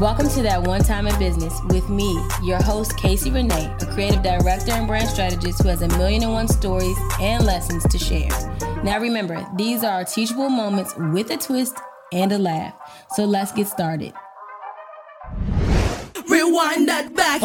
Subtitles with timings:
[0.00, 4.22] Welcome to That One Time in Business with me, your host, Casey Renae, a creative
[4.22, 8.28] director and brand strategist who has a million and one stories and lessons to share.
[8.84, 11.78] Now remember, these are teachable moments with a twist
[12.12, 12.74] and a laugh.
[13.12, 14.12] So let's get started.
[16.28, 17.40] Rewind that back.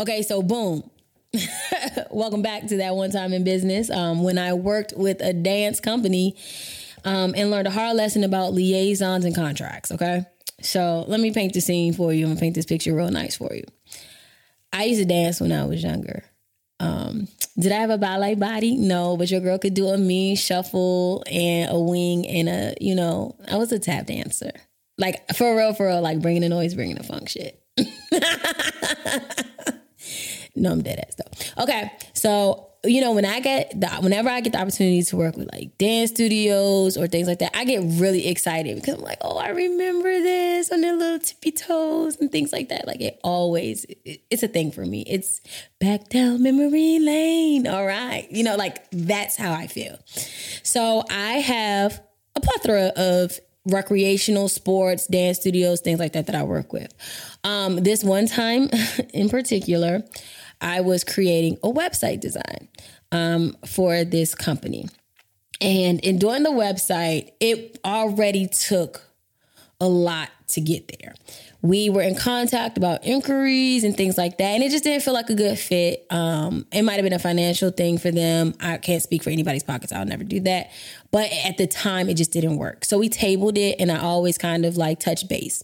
[0.00, 0.90] Okay, so boom.
[2.10, 3.90] Welcome back to that one time in business.
[3.90, 6.34] Um, when I worked with a dance company
[7.04, 9.92] um, and learned a hard lesson about liaisons and contracts.
[9.92, 10.26] Okay,
[10.62, 13.52] so let me paint the scene for you and paint this picture real nice for
[13.54, 13.64] you.
[14.72, 16.24] I used to dance when I was younger.
[16.80, 17.28] Um,
[17.58, 18.76] did I have a ballet body?
[18.76, 22.94] No, but your girl could do a mean shuffle and a wing and a, you
[22.94, 24.52] know, I was a tap dancer.
[24.98, 27.62] Like for real, for real, like bringing the noise, bringing the funk shit.
[30.56, 31.62] no, I'm dead ass though.
[31.62, 35.36] Okay, so you know when I get the whenever I get the opportunity to work
[35.36, 39.18] with like dance studios or things like that, I get really excited because I'm like,
[39.20, 42.86] oh, I remember this on their little tippy toes and things like that.
[42.86, 45.04] Like it always, it, it's a thing for me.
[45.06, 45.40] It's
[45.78, 47.68] back down memory lane.
[47.68, 49.98] All right, you know, like that's how I feel.
[50.64, 52.02] So I have
[52.34, 56.92] a plethora of recreational sports, dance studios, things like that that I work with.
[57.44, 58.70] Um, this one time
[59.14, 60.02] in particular,
[60.62, 62.68] I was creating a website design
[63.10, 64.88] um, for this company.
[65.60, 69.02] And in doing the website, it already took
[69.80, 71.14] a lot to get there.
[71.60, 75.14] We were in contact about inquiries and things like that, and it just didn't feel
[75.14, 76.06] like a good fit.
[76.10, 78.54] Um, it might have been a financial thing for them.
[78.60, 79.92] I can't speak for anybody's pockets.
[79.92, 80.70] I'll never do that.
[81.12, 82.84] But at the time, it just didn't work.
[82.84, 85.62] So we tabled it, and I always kind of like touch base.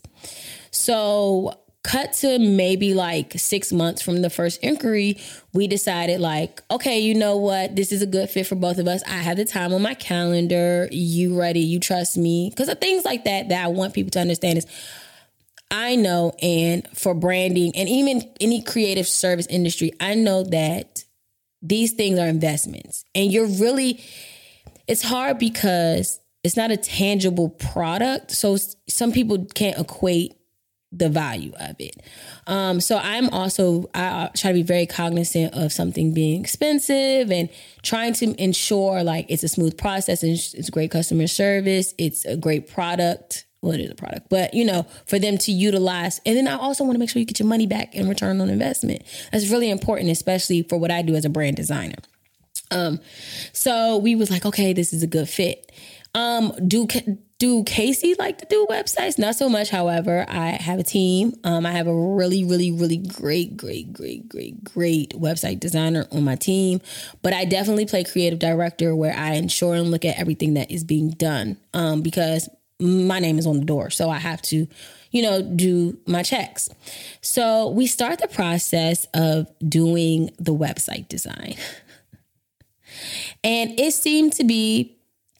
[0.70, 5.18] So cut to maybe like six months from the first inquiry,
[5.52, 7.76] we decided like, okay, you know what?
[7.76, 9.02] This is a good fit for both of us.
[9.06, 10.88] I have the time on my calendar.
[10.90, 11.60] You ready?
[11.60, 12.50] You trust me?
[12.50, 14.66] Because of things like that that I want people to understand is
[15.70, 21.04] I know, and for branding and even any creative service industry, I know that
[21.60, 23.05] these things are investments.
[23.14, 24.02] And you're really,
[24.86, 28.30] it's hard because it's not a tangible product.
[28.30, 28.56] So
[28.88, 30.37] some people can't equate
[30.90, 31.96] the value of it.
[32.46, 37.50] Um, so I'm also I try to be very cognizant of something being expensive and
[37.82, 42.36] trying to ensure like it's a smooth process and it's great customer service, it's a
[42.36, 46.20] great product, well, it is a product, but you know, for them to utilize.
[46.24, 48.40] And then I also want to make sure you get your money back in return
[48.40, 49.02] on investment.
[49.32, 51.96] That's really important, especially for what I do as a brand designer.
[52.70, 53.00] Um,
[53.52, 55.72] so we was like, okay, this is a good fit.
[56.14, 56.86] Um, do
[57.38, 59.16] do Casey like to do websites?
[59.16, 59.70] Not so much.
[59.70, 61.34] However, I have a team.
[61.44, 66.24] Um, I have a really, really, really great, great, great, great, great website designer on
[66.24, 66.80] my team.
[67.22, 70.82] But I definitely play creative director where I ensure and look at everything that is
[70.82, 71.58] being done.
[71.72, 72.48] Um, because
[72.80, 73.90] my name is on the door.
[73.90, 74.66] So I have to,
[75.12, 76.68] you know, do my checks.
[77.20, 81.55] So we start the process of doing the website design.
[83.44, 84.98] and it seemed to be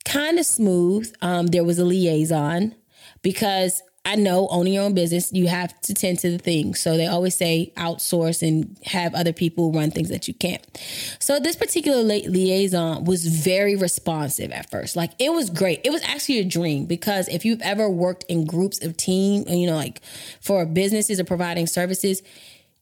[0.09, 1.13] kind of smooth.
[1.21, 2.75] Um, there was a liaison
[3.23, 6.81] because I know owning your own business, you have to tend to the things.
[6.81, 10.65] So they always say outsource and have other people run things that you can't.
[11.19, 14.97] So this particular liaison was very responsive at first.
[14.97, 15.83] Like it was great.
[15.85, 19.61] It was actually a dream because if you've ever worked in groups of team, and
[19.61, 20.01] you know, like
[20.41, 22.23] for businesses or providing services,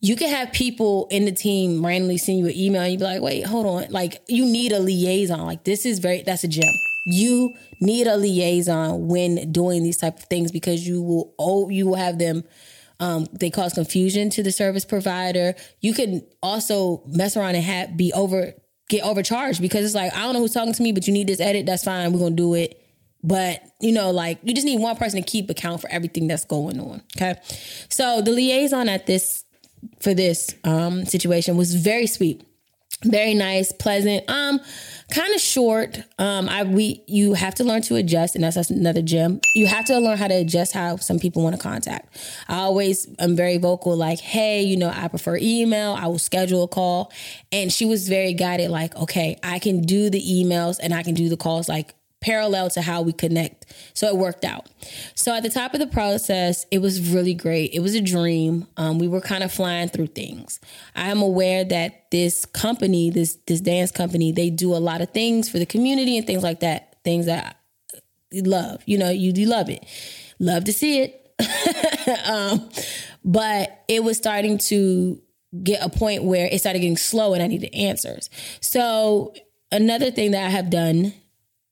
[0.00, 3.04] you can have people in the team randomly send you an email and you be
[3.04, 3.90] like, wait, hold on.
[3.90, 5.44] Like you need a liaison.
[5.44, 6.72] Like this is very, that's a gem
[7.06, 11.86] you need a liaison when doing these type of things because you will oh you
[11.86, 12.44] will have them
[12.98, 15.54] um, they cause confusion to the service provider.
[15.80, 18.54] You can also mess around and have be over
[18.88, 21.26] get overcharged because it's like i don't know who's talking to me but you need
[21.26, 21.66] this edit.
[21.66, 22.12] That's fine.
[22.12, 22.82] We're gonna do it.
[23.22, 26.44] But you know like you just need one person to keep account for everything that's
[26.44, 27.02] going on.
[27.16, 27.36] Okay.
[27.88, 29.44] So the liaison at this
[30.00, 32.45] for this um, situation was very sweet
[33.04, 34.58] very nice pleasant um
[35.12, 35.98] kind of short.
[36.18, 39.40] Um, I we you have to learn to adjust, and that's, that's another gem.
[39.54, 42.16] You have to learn how to adjust how some people want to contact.
[42.48, 45.92] I always am very vocal, like, hey, you know, I prefer email.
[45.92, 47.12] I will schedule a call,
[47.52, 51.14] and she was very guided, like, okay, I can do the emails and I can
[51.14, 51.94] do the calls, like
[52.26, 53.72] parallel to how we connect.
[53.94, 54.66] So it worked out.
[55.14, 57.72] So at the top of the process, it was really great.
[57.72, 58.66] It was a dream.
[58.76, 60.58] Um, we were kind of flying through things.
[60.96, 65.10] I am aware that this company, this this dance company, they do a lot of
[65.10, 66.96] things for the community and things like that.
[67.04, 67.60] Things that
[68.32, 68.82] you love.
[68.86, 69.86] You know, you do love it.
[70.40, 71.22] Love to see it.
[72.26, 72.68] um,
[73.24, 75.22] but it was starting to
[75.62, 78.30] get a point where it started getting slow and I needed answers.
[78.60, 79.32] So
[79.70, 81.14] another thing that I have done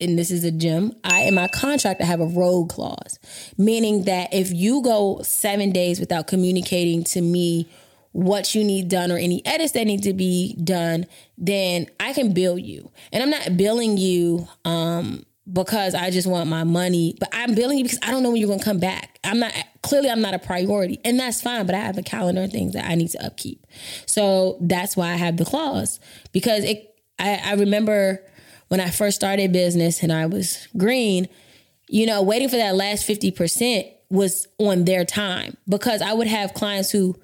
[0.01, 3.19] and this is a gem, I in my contract I have a rogue clause,
[3.57, 7.67] meaning that if you go seven days without communicating to me
[8.11, 11.05] what you need done or any edits that need to be done,
[11.37, 12.89] then I can bill you.
[13.11, 17.77] And I'm not billing you um, because I just want my money, but I'm billing
[17.77, 19.19] you because I don't know when you're gonna come back.
[19.23, 21.65] I'm not clearly I'm not a priority, and that's fine.
[21.65, 23.65] But I have a calendar and things that I need to upkeep,
[24.05, 25.99] so that's why I have the clause
[26.31, 26.91] because it.
[27.17, 28.21] I, I remember
[28.67, 31.27] when I first started business and I was green,
[31.87, 36.27] you know, waiting for that last fifty percent was on their time because I would
[36.27, 37.15] have clients who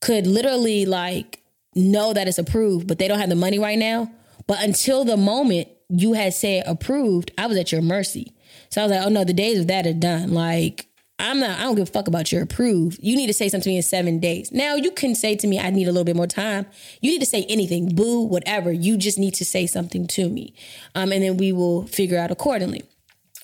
[0.00, 1.40] could literally like
[1.74, 4.10] know that it's approved, but they don't have the money right now.
[4.46, 8.32] But until the moment you had said approved, I was at your mercy.
[8.70, 10.32] So I was like, oh no, the days of that are done.
[10.32, 10.86] Like,
[11.18, 12.98] I'm not, I don't give a fuck about your approved.
[13.02, 14.52] You need to say something to me in seven days.
[14.52, 16.66] Now you can say to me, I need a little bit more time.
[17.00, 18.70] You need to say anything, boo, whatever.
[18.70, 20.54] You just need to say something to me.
[20.94, 22.82] Um, and then we will figure out accordingly.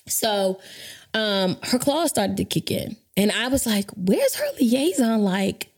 [0.07, 0.59] So
[1.13, 2.95] um, her clause started to kick in.
[3.17, 5.23] And I was like, where's her liaison?
[5.23, 5.73] Like,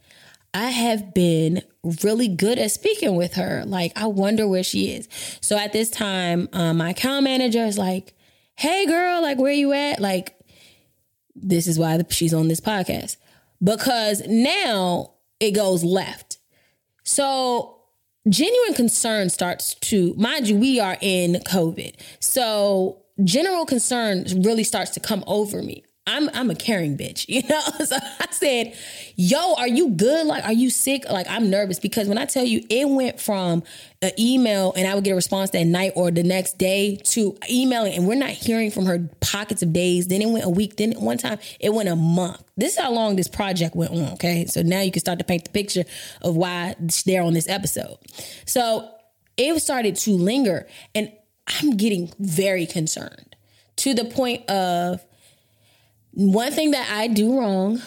[0.54, 1.62] I have been
[2.04, 3.64] really good at speaking with her.
[3.66, 5.10] Like, I wonder where she is.
[5.42, 8.14] So at this time, um, my account manager is like,
[8.56, 10.00] hey, girl, like, where you at?
[10.00, 10.35] Like,
[11.36, 13.18] this is why she's on this podcast.
[13.64, 16.38] Because now it goes left.
[17.04, 17.80] So
[18.28, 21.96] genuine concern starts to, mind you, we are in COVID.
[22.20, 25.84] So general concern really starts to come over me.
[26.08, 27.62] I'm I'm a caring bitch, you know.
[27.86, 28.76] So I said,
[29.16, 30.28] "Yo, are you good?
[30.28, 31.06] Like, are you sick?
[31.10, 33.64] Like, I'm nervous because when I tell you, it went from
[34.02, 37.36] an email and I would get a response that night or the next day to
[37.50, 40.08] emailing, and we're not hearing from her pockets of days.
[40.08, 40.76] Then it went a week.
[40.78, 42.44] Then one time it went a month.
[42.56, 44.14] This is how long this project went on.
[44.14, 45.86] Okay, so now you can start to paint the picture
[46.22, 46.76] of why
[47.06, 47.98] they're on this episode.
[48.46, 48.90] So
[49.38, 51.12] it started to linger, and
[51.48, 53.36] I'm getting very concerned
[53.78, 55.04] to the point of
[56.16, 57.82] one thing that I do wrong,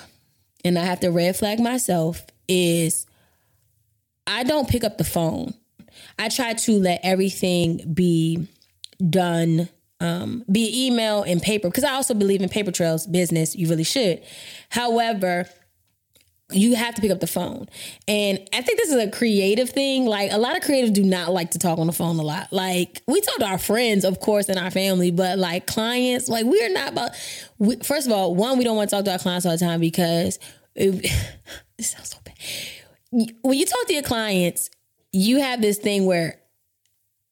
[0.64, 3.06] and I have to red flag myself, is
[4.26, 5.54] I don't pick up the phone.
[6.18, 8.46] I try to let everything be
[9.08, 9.68] done
[10.00, 13.56] um, be email and paper because I also believe in paper trails business.
[13.56, 14.22] You really should.
[14.68, 15.48] However,
[16.50, 17.68] you have to pick up the phone.
[18.06, 20.06] And I think this is a creative thing.
[20.06, 22.50] Like a lot of creatives do not like to talk on the phone a lot.
[22.52, 26.46] Like we talk to our friends, of course, and our family, but like clients, like
[26.46, 27.10] we're not about.
[27.58, 29.58] We, first of all, one, we don't want to talk to our clients all the
[29.58, 30.38] time because
[30.74, 31.04] it,
[31.78, 32.34] it sounds so bad.
[33.42, 34.70] When you talk to your clients,
[35.12, 36.40] you have this thing where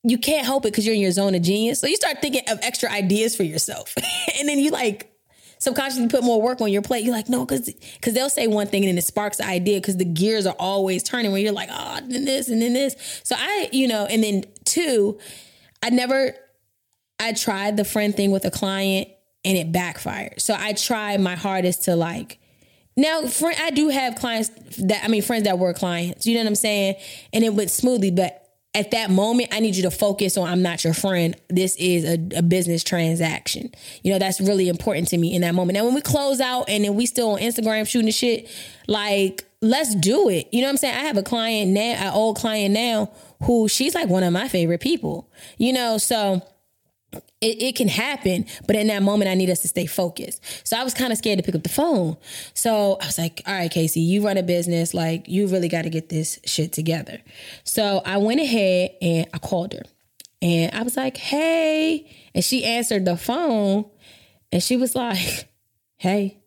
[0.02, 1.80] you can't help it because you're in your zone of genius.
[1.80, 3.94] So you start thinking of extra ideas for yourself,
[4.38, 5.15] and then you like
[5.58, 7.04] subconsciously put more work on your plate.
[7.04, 9.80] You're like, no, because because they'll say one thing and then it sparks the idea
[9.80, 12.96] because the gears are always turning when you're like, oh, then this and then this.
[13.24, 15.18] So I, you know, and then two,
[15.82, 16.34] I never,
[17.18, 19.08] I tried the friend thing with a client
[19.44, 20.40] and it backfired.
[20.40, 22.38] So I tried my hardest to like.
[22.96, 26.26] Now, friend, I do have clients that I mean, friends that were clients.
[26.26, 26.96] You know what I'm saying?
[27.32, 28.45] And it went smoothly, but
[28.76, 31.34] at that moment, I need you to focus on I'm not your friend.
[31.48, 33.72] This is a, a, business transaction.
[34.02, 35.78] You know, that's really important to me in that moment.
[35.78, 38.50] Now, when we close out and then we still on Instagram shooting the shit,
[38.86, 40.52] like, let's do it.
[40.52, 40.94] You know what I'm saying?
[40.94, 43.10] I have a client now, an old client now,
[43.44, 45.26] who she's like one of my favorite people,
[45.56, 46.42] you know, so
[47.40, 50.42] it, it, can happen, but in that moment, I need us to stay focused.
[50.66, 52.16] So I was kind of scared to pick up the phone.
[52.54, 54.94] So I was like, all right, Casey, you run a business.
[54.94, 57.20] Like, you really got to get this shit together.
[57.64, 59.82] So I went ahead and I called her
[60.42, 62.10] and I was like, hey.
[62.34, 63.86] And she answered the phone
[64.52, 65.48] and she was like,
[65.96, 66.38] hey.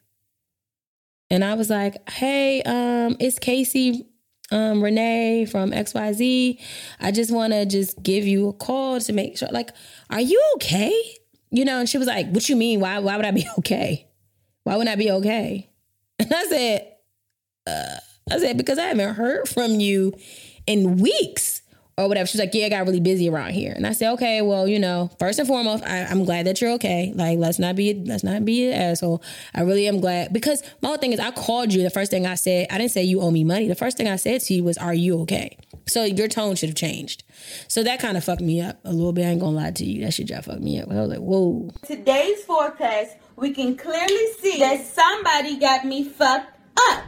[1.29, 4.08] And I was like, hey, um, it's Casey
[4.51, 6.59] um, Renae from XYZ.
[6.99, 9.71] I just want to just give you a call to make sure, like,
[10.09, 10.93] are you okay?
[11.51, 12.79] You know, and she was like, what you mean?
[12.79, 14.07] Why, why would I be okay?
[14.63, 15.69] Why would I be okay?
[16.19, 16.93] And I said,
[17.65, 17.99] uh,
[18.31, 20.13] I said, because I haven't heard from you
[20.67, 21.61] in weeks
[21.99, 22.25] or whatever.
[22.25, 23.73] She's like, yeah, I got really busy around here.
[23.75, 26.71] And I said, okay, well, you know, first and foremost, I, am glad that you're
[26.71, 27.11] okay.
[27.13, 29.21] Like, let's not be, let's not be an asshole.
[29.53, 31.83] I really am glad because my whole thing is I called you.
[31.83, 33.67] The first thing I said, I didn't say you owe me money.
[33.67, 35.57] The first thing I said to you was, are you okay?
[35.87, 37.23] So your tone should have changed.
[37.67, 39.25] So that kind of fucked me up a little bit.
[39.25, 40.05] I ain't gonna lie to you.
[40.05, 40.89] That shit just fucked me up.
[40.89, 41.69] I was like, whoa.
[41.85, 46.55] Today's forecast, we can clearly see that somebody got me fucked
[46.91, 47.03] up.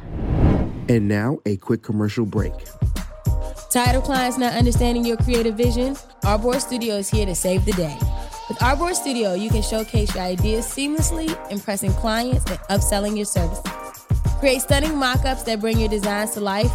[0.89, 2.53] And now a quick commercial break.
[3.71, 5.95] Tired of clients not understanding your creative vision?
[6.23, 7.97] Artboard Studio is here to save the day.
[8.49, 13.63] With Artboard Studio, you can showcase your ideas seamlessly, impressing clients and upselling your services.
[14.39, 16.69] Create stunning mock ups that bring your designs to life,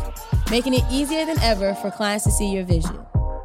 [0.51, 2.99] making it easier than ever for clients to see your vision.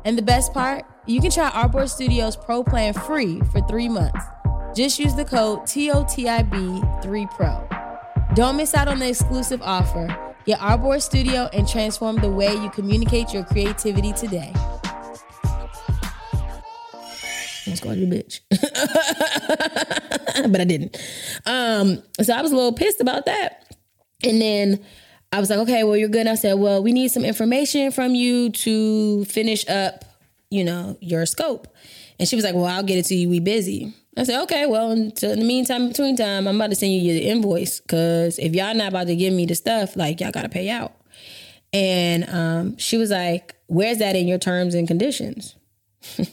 [0.05, 4.23] And the best part, you can try Artboard Studios Pro Plan free for three months.
[4.73, 8.33] Just use the code TOTIB3PRO.
[8.33, 10.30] Don't miss out on the exclusive offer.
[10.45, 14.53] Get Artboard Studio and transform the way you communicate your creativity today.
[17.67, 18.39] I was calling you bitch.
[20.51, 20.97] but I didn't.
[21.45, 23.75] Um, so I was a little pissed about that.
[24.23, 24.83] And then
[25.31, 26.27] I was like, okay, well, you're good.
[26.27, 30.05] I said, well, we need some information from you to finish up,
[30.49, 31.67] you know, your scope.
[32.19, 33.29] And she was like, well, I'll get it to you.
[33.29, 33.93] We busy.
[34.17, 37.27] I said, okay, well, in the meantime, between time, I'm about to send you the
[37.27, 40.49] invoice because if y'all not about to give me the stuff, like y'all got to
[40.49, 40.93] pay out.
[41.71, 45.55] And um, she was like, where's that in your terms and conditions?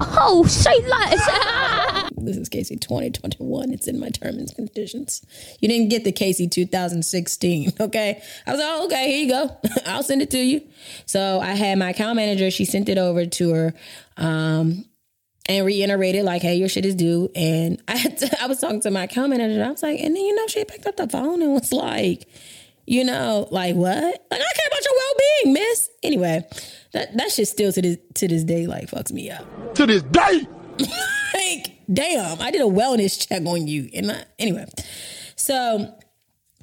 [0.00, 2.10] Oh, say less.
[2.16, 3.72] this is Casey 2021.
[3.72, 5.24] It's in my terms and conditions.
[5.60, 8.22] You didn't get the Casey 2016, okay?
[8.46, 9.56] I was like, oh, okay, here you go.
[9.86, 10.62] I'll send it to you.
[11.06, 13.74] So I had my account manager, she sent it over to her
[14.16, 14.84] um,
[15.48, 17.30] and reiterated, like, hey, your shit is due.
[17.34, 19.62] And I, to, I was talking to my account manager.
[19.62, 22.28] I was like, and then, you know, she picked up the phone and was like,
[22.86, 23.92] you know, like what?
[24.30, 25.90] Like I care about your well being, miss.
[26.02, 26.46] Anyway,
[26.92, 29.74] that that shit still to this to this day like fucks me up.
[29.74, 30.46] To this day.
[31.34, 33.90] like, damn, I did a wellness check on you.
[33.92, 34.66] And I, anyway,
[35.34, 35.92] so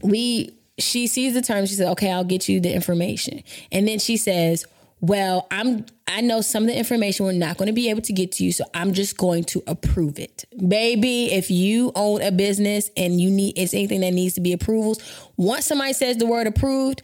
[0.02, 1.66] we she sees the term.
[1.66, 4.66] She said, "Okay, I'll get you the information." And then she says,
[5.04, 8.14] "Well, I'm I know some of the information we're not going to be able to
[8.14, 10.46] get to you, so I'm just going to approve it.
[10.68, 14.54] Baby, if you own a business and you need it's anything that needs to be
[14.54, 15.02] approvals,
[15.36, 17.02] once somebody says the word approved,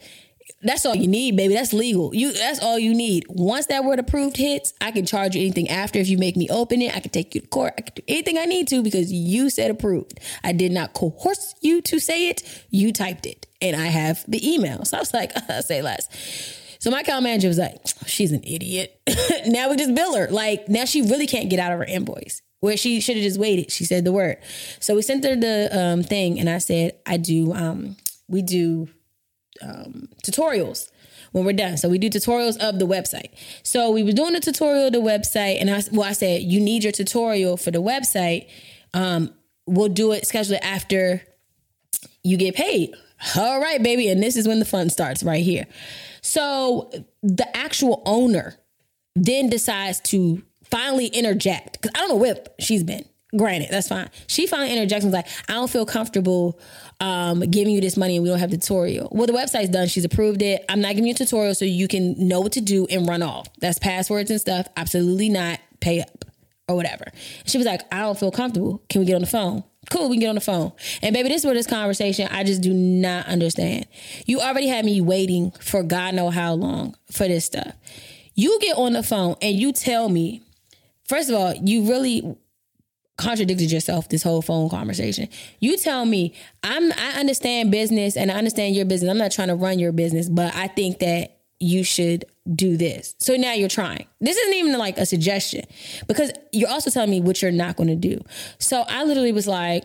[0.62, 1.54] that's all you need, baby.
[1.54, 2.14] That's legal.
[2.14, 3.26] You that's all you need.
[3.28, 6.48] Once that word approved hits, I can charge you anything after if you make me
[6.48, 6.96] open it.
[6.96, 7.74] I can take you to court.
[7.76, 10.20] I can do anything I need to because you said approved.
[10.42, 12.64] I did not coerce you to say it.
[12.70, 13.46] You typed it.
[13.60, 14.84] And I have the email.
[14.84, 16.59] So I was like, say less.
[16.80, 19.00] So my account manager was like, she's an idiot.
[19.46, 20.28] now we just bill her.
[20.28, 22.42] Like now she really can't get out of her invoice.
[22.60, 23.72] Where she should have just waited.
[23.72, 24.36] She said the word.
[24.80, 27.96] So we sent her the um, thing and I said, I do um,
[28.28, 28.88] we do
[29.62, 30.90] um, tutorials
[31.32, 31.76] when we're done.
[31.76, 33.30] So we do tutorials of the website.
[33.62, 36.60] So we were doing a tutorial of the website, and I well, I said you
[36.60, 38.48] need your tutorial for the website.
[38.94, 39.32] Um,
[39.66, 41.22] we'll do it schedule it after
[42.22, 42.94] you get paid.
[43.36, 45.66] All right, baby, and this is when the fun starts right here.
[46.22, 46.90] So
[47.22, 48.56] the actual owner
[49.16, 53.04] then decides to finally interject because I don't know where she's been.
[53.36, 54.10] Granted, that's fine.
[54.26, 56.58] She finally interjects and was like, I don't feel comfortable
[56.98, 59.08] um, giving you this money and we don't have the tutorial.
[59.12, 59.86] Well, the website's done.
[59.86, 60.64] She's approved it.
[60.68, 63.22] I'm not giving you a tutorial so you can know what to do and run
[63.22, 63.46] off.
[63.60, 64.66] That's passwords and stuff.
[64.76, 65.60] Absolutely not.
[65.80, 66.24] Pay up
[66.68, 67.04] or whatever.
[67.44, 68.82] She was like, I don't feel comfortable.
[68.88, 69.62] Can we get on the phone?
[69.90, 70.72] Cool, we can get on the phone.
[71.02, 73.86] And baby, this is where this conversation I just do not understand.
[74.24, 77.74] You already had me waiting for God know how long for this stuff.
[78.34, 80.42] You get on the phone and you tell me,
[81.08, 82.36] first of all, you really
[83.18, 85.28] contradicted yourself this whole phone conversation.
[85.58, 89.10] You tell me, I'm I understand business and I understand your business.
[89.10, 92.24] I'm not trying to run your business, but I think that you should
[92.54, 93.14] do this.
[93.18, 94.06] So now you're trying.
[94.20, 95.64] This isn't even like a suggestion
[96.08, 98.20] because you're also telling me what you're not going to do.
[98.58, 99.84] So I literally was like,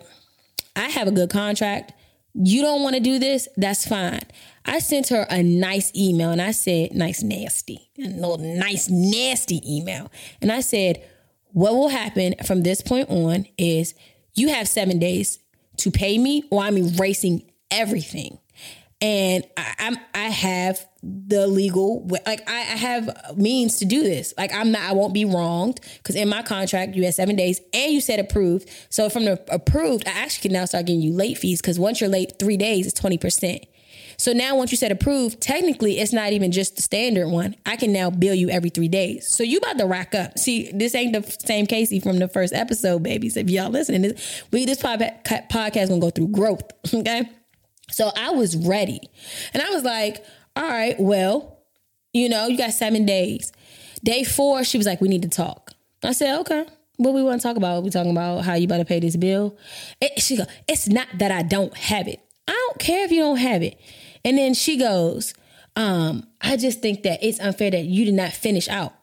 [0.76, 1.94] I have a good contract.
[2.34, 3.48] You don't want to do this?
[3.58, 4.22] That's fine.
[4.66, 9.62] I sent her a nice email and I said, nice, nasty, a little nice, nasty
[9.70, 10.12] email.
[10.42, 11.04] And I said,
[11.52, 13.94] what will happen from this point on is
[14.34, 15.40] you have seven days
[15.78, 18.40] to pay me or I'm erasing everything.
[19.02, 24.34] And I, I'm I have the legal like I, I have means to do this.
[24.38, 27.60] Like I'm not I won't be wronged because in my contract you had seven days
[27.74, 28.70] and you said approved.
[28.90, 32.00] So from the approved, I actually can now start getting you late fees because once
[32.00, 33.66] you're late three days, it's twenty percent.
[34.18, 37.56] So now once you said approved, technically it's not even just the standard one.
[37.66, 39.28] I can now bill you every three days.
[39.28, 40.40] So you about to rack up.
[40.40, 43.36] See, this ain't the same Casey from the first episode, babies.
[43.36, 46.64] If y'all listening, this, we this podcast gonna go through growth.
[46.96, 47.30] Okay.
[47.92, 49.00] So I was ready.
[49.54, 50.26] And I was like,
[50.56, 51.60] all right, well,
[52.14, 53.52] you know, you got seven days.
[54.04, 55.72] Day four, she was like, we need to talk.
[56.04, 56.66] I said, okay.
[56.98, 57.84] What we want to talk about?
[57.84, 59.58] We talking about how you about to pay this bill?
[60.00, 62.22] It, she go, it's not that I don't have it.
[62.48, 63.78] I don't care if you don't have it.
[64.24, 65.34] And then she goes,
[65.76, 68.94] um, I just think that it's unfair that you did not finish out.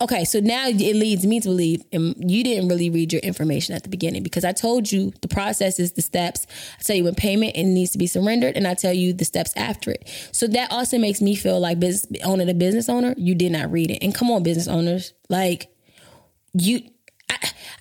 [0.00, 3.74] Okay, so now it leads me to believe and you didn't really read your information
[3.74, 6.46] at the beginning because I told you the process is the steps.
[6.78, 9.24] I tell you when payment it needs to be surrendered, and I tell you the
[9.24, 10.06] steps after it.
[10.32, 13.72] So that also makes me feel like business owner, the business owner, you did not
[13.72, 14.02] read it.
[14.02, 15.74] And come on, business owners, like
[16.52, 16.82] you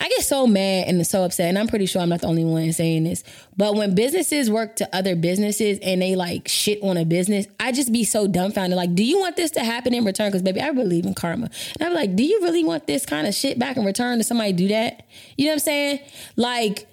[0.01, 2.43] I, get so mad and so upset, and I'm pretty sure I'm not the only
[2.43, 3.23] one saying this.
[3.57, 7.71] But when businesses work to other businesses and they like shit on a business, I
[7.71, 8.77] just be so dumbfounded.
[8.77, 10.29] Like, do you want this to happen in return?
[10.29, 13.27] Because baby, I believe in karma, and I'm like, do you really want this kind
[13.27, 15.07] of shit back in return to somebody do that?
[15.37, 15.99] You know what I'm saying?
[16.35, 16.87] Like,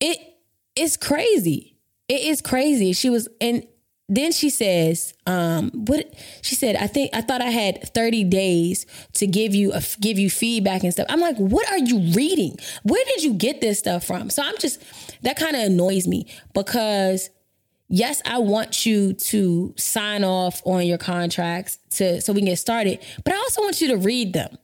[0.00, 0.18] it
[0.76, 1.76] it's crazy.
[2.08, 2.92] It is crazy.
[2.92, 3.66] She was and
[4.08, 8.86] then she says, um, what she said, I think I thought I had 30 days
[9.14, 11.06] to give you a, give you feedback and stuff.
[11.10, 12.56] I'm like, what are you reading?
[12.84, 14.30] Where did you get this stuff from?
[14.30, 14.82] So I'm just
[15.22, 17.28] that kind of annoys me because
[17.88, 22.58] yes, I want you to sign off on your contracts to so we can get
[22.58, 24.56] started, but I also want you to read them.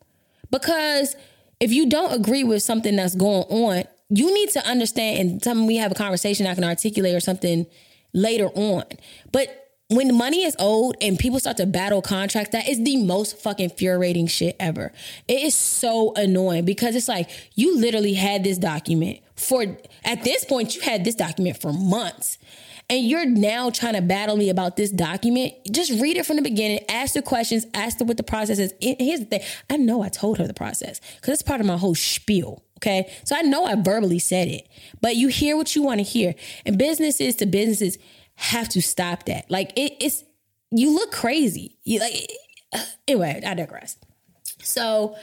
[0.50, 1.16] Because
[1.60, 5.66] if you don't agree with something that's going on, you need to understand and tell
[5.66, 7.66] we have a conversation I can articulate or something
[8.14, 8.84] later on.
[9.30, 13.38] But when money is owed and people start to battle contracts, that is the most
[13.38, 14.92] fucking infuriating shit ever.
[15.28, 19.64] It is so annoying because it's like you literally had this document for
[20.04, 22.38] at this point you had this document for months.
[22.90, 25.54] And you're now trying to battle me about this document.
[25.70, 28.74] Just read it from the beginning, ask the questions, ask her what the process is.
[28.78, 29.40] Here's the thing
[29.70, 32.62] I know I told her the process because it's part of my whole spiel.
[32.84, 33.10] Okay.
[33.24, 34.68] So I know I verbally said it,
[35.00, 36.34] but you hear what you want to hear.
[36.66, 37.96] And businesses to businesses
[38.34, 39.50] have to stop that.
[39.50, 40.22] Like it, it's,
[40.70, 41.78] you look crazy.
[41.84, 42.30] You like,
[43.08, 43.96] anyway, I digress.
[44.58, 45.16] So,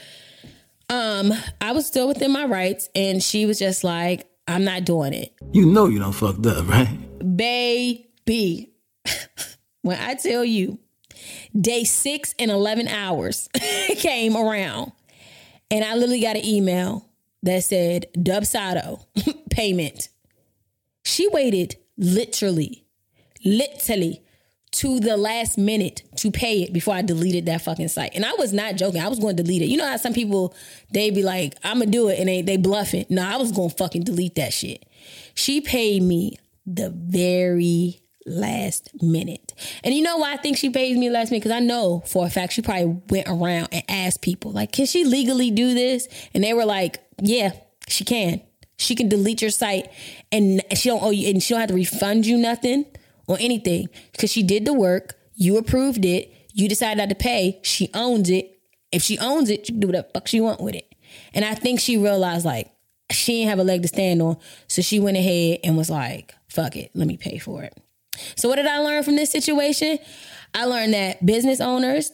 [0.90, 5.14] um, I was still within my rights and she was just like, I'm not doing
[5.14, 5.32] it.
[5.54, 6.90] You know you don't fucked up, right?
[7.38, 8.74] Baby,
[9.84, 10.80] when I tell you
[11.60, 13.50] day six and 11 hours
[13.98, 14.94] came around
[15.70, 17.08] and I literally got an email
[17.44, 19.06] that said Dubsado
[19.50, 20.10] payment.
[21.04, 22.86] She waited literally,
[23.44, 24.22] literally
[24.72, 28.12] to the last minute to pay it before I deleted that fucking site.
[28.16, 29.02] And I was not joking.
[29.02, 29.66] I was going to delete it.
[29.66, 30.56] You know how some people
[30.92, 33.12] they be like, I'm gonna do it and they they bluff it.
[33.12, 34.86] No, I was gonna fucking delete that shit.
[35.34, 39.54] She paid me the very last minute.
[39.84, 41.44] And you know why I think she paid me last minute?
[41.44, 44.86] Because I know for a fact she probably went around and asked people, like, can
[44.86, 46.08] she legally do this?
[46.34, 47.52] And they were like, yeah,
[47.88, 48.42] she can.
[48.78, 49.92] She can delete your site
[50.32, 52.86] and she don't owe you and she don't have to refund you nothing
[53.28, 53.90] or anything.
[54.12, 58.30] Because she did the work, you approved it, you decided not to pay, she owns
[58.30, 58.60] it.
[58.92, 60.94] If she owns it, you can do whatever fuck she want with it.
[61.34, 62.72] And I think she realized like
[63.12, 64.38] she didn't have a leg to stand on.
[64.68, 67.78] So she went ahead and was like, fuck it, let me pay for it.
[68.36, 70.00] So what did I learn from this situation?
[70.54, 72.12] I learned that business owners,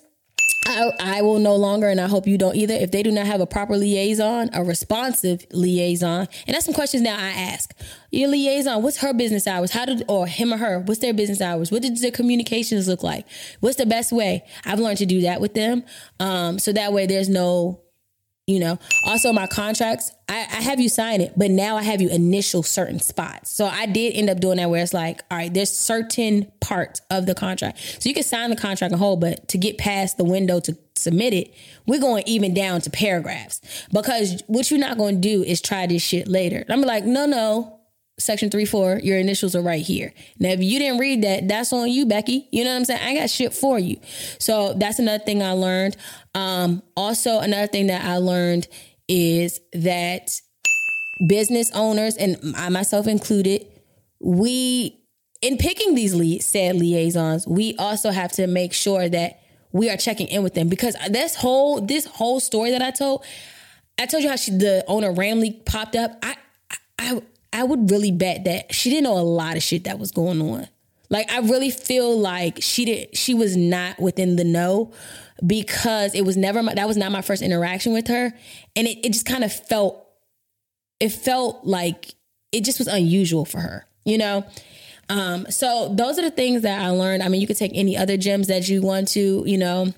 [0.65, 3.25] I, I, will no longer, and I hope you don't either, if they do not
[3.25, 6.27] have a proper liaison, a responsive liaison.
[6.45, 7.73] And that's some questions now I ask.
[8.11, 9.71] Your liaison, what's her business hours?
[9.71, 11.71] How did, or him or her, what's their business hours?
[11.71, 13.25] What did their communications look like?
[13.61, 14.45] What's the best way?
[14.65, 15.83] I've learned to do that with them.
[16.19, 17.81] Um, so that way there's no
[18.47, 18.79] you know?
[19.03, 22.63] Also my contracts I, I, have you sign it but now i have you initial
[22.63, 23.51] certain spots.
[23.51, 27.01] So i did end up doing that where it's like all right there's certain parts
[27.12, 27.77] of the contract.
[28.01, 30.77] So you can sign the contract in whole but to get past the window to
[30.95, 31.53] submit it
[31.86, 33.62] we're going even down to paragraphs.
[33.93, 36.65] Because what you're not going to do is try this shit later.
[36.69, 37.76] I'm like no no
[38.19, 40.13] section 3 4 your initials are right here.
[40.39, 42.47] Now if you didn't read that that's on you becky.
[42.51, 43.01] You know what i'm saying?
[43.03, 43.99] I got shit for you.
[44.39, 45.97] So that's another thing i learned.
[46.36, 48.67] Um, also another thing that i learned
[49.08, 50.41] is that
[51.27, 53.65] business owners and i myself included
[54.19, 54.99] we
[55.41, 59.39] in picking these lead, said liaisons we also have to make sure that
[59.71, 60.69] we are checking in with them.
[60.69, 63.23] Because this whole this whole story that i told
[63.99, 66.17] i told you how she the owner randomly popped up.
[66.23, 66.36] I
[66.99, 67.21] i
[67.57, 70.39] I would really bet that she didn't know a lot of shit that was going
[70.41, 70.67] on.
[71.09, 74.93] Like I really feel like she did she was not within the know
[75.45, 78.31] because it was never my, that was not my first interaction with her
[78.75, 80.05] and it, it just kind of felt
[80.99, 82.13] it felt like
[82.51, 84.45] it just was unusual for her, you know?
[85.09, 87.23] Um, so those are the things that I learned.
[87.23, 89.93] I mean, you could take any other gems that you want to, you know,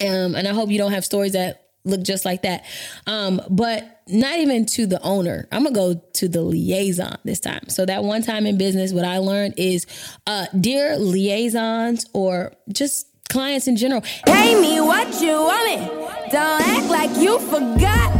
[0.00, 2.64] um, and I hope you don't have stories that look just like that.
[3.06, 5.48] Um, but not even to the owner.
[5.50, 7.68] I'm gonna go to the liaison this time.
[7.68, 9.86] So that one time in business, what I learned is,
[10.26, 15.88] uh, dear liaisons or just clients in general, pay me what you want it.
[16.30, 18.12] Don't act like you forgot.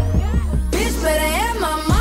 [0.71, 1.93] Bitch, better have my money.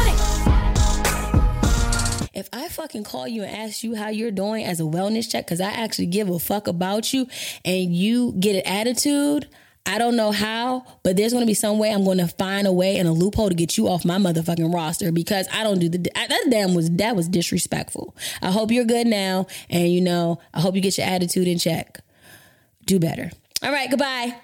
[2.33, 5.45] If I fucking call you and ask you how you're doing as a wellness check,
[5.45, 7.27] because I actually give a fuck about you,
[7.63, 9.47] and you get an attitude.
[9.87, 12.65] I don't know how, but there's going to be some way I'm going to find
[12.65, 15.79] a way and a loophole to get you off my motherfucking roster because I don't
[15.79, 18.15] do the that damn was that was disrespectful.
[18.41, 21.59] I hope you're good now, and you know I hope you get your attitude in
[21.59, 21.99] check.
[22.85, 23.31] Do better.
[23.63, 24.35] All right, goodbye.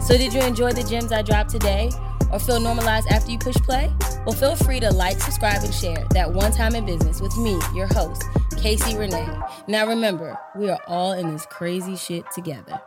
[0.00, 1.90] So, did you enjoy the gems I dropped today?
[2.34, 3.92] Or feel normalized after you push play?
[4.26, 7.56] Well, feel free to like, subscribe, and share that one time in business with me,
[7.76, 8.24] your host,
[8.60, 9.68] Casey Renae.
[9.68, 12.80] Now remember, we are all in this crazy shit together.